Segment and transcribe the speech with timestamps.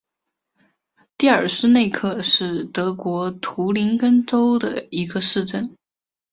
[1.15, 5.75] 蒂尔施内克是德国图林根州的一个市镇。